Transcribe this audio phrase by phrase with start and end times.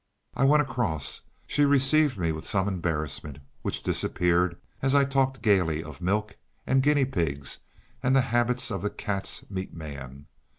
[0.33, 1.21] I went across.
[1.45, 6.81] She received me with some embarrassment, which disappeared as I talked gaily of milk and
[6.81, 7.59] guinea pigs,
[8.01, 10.25] and the habits of the cats' meat man.